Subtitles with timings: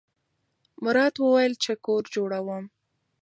[0.83, 2.63] مراد وویل چې کور جوړوم.